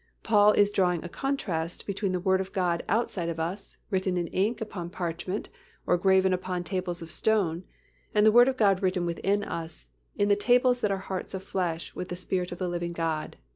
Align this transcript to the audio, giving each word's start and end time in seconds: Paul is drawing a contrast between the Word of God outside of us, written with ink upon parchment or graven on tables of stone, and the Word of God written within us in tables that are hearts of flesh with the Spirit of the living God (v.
Paul 0.23 0.53
is 0.53 0.71
drawing 0.71 1.03
a 1.03 1.09
contrast 1.09 1.85
between 1.85 2.11
the 2.11 2.19
Word 2.19 2.41
of 2.41 2.51
God 2.53 2.81
outside 2.89 3.29
of 3.29 3.39
us, 3.39 3.77
written 3.91 4.15
with 4.15 4.29
ink 4.31 4.59
upon 4.59 4.89
parchment 4.89 5.49
or 5.85 5.95
graven 5.95 6.33
on 6.33 6.63
tables 6.63 7.03
of 7.03 7.11
stone, 7.11 7.65
and 8.11 8.25
the 8.25 8.31
Word 8.31 8.47
of 8.47 8.57
God 8.57 8.81
written 8.81 9.05
within 9.05 9.43
us 9.43 9.89
in 10.15 10.35
tables 10.37 10.81
that 10.81 10.89
are 10.89 10.97
hearts 11.05 11.35
of 11.35 11.43
flesh 11.43 11.93
with 11.93 12.09
the 12.09 12.15
Spirit 12.15 12.51
of 12.51 12.57
the 12.57 12.67
living 12.67 12.93
God 12.93 13.35
(v. 13.39 13.43